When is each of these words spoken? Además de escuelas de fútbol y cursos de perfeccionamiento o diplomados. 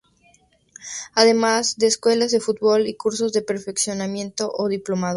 Además 1.13 1.77
de 1.77 1.85
escuelas 1.85 2.31
de 2.31 2.39
fútbol 2.39 2.87
y 2.87 2.95
cursos 2.95 3.33
de 3.33 3.43
perfeccionamiento 3.43 4.51
o 4.51 4.67
diplomados. 4.67 5.09